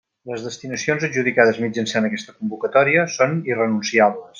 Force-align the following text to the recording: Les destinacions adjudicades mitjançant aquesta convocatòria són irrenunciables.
Les 0.29 0.45
destinacions 0.45 1.05
adjudicades 1.09 1.61
mitjançant 1.67 2.09
aquesta 2.11 2.37
convocatòria 2.41 3.09
són 3.21 3.41
irrenunciables. 3.55 4.29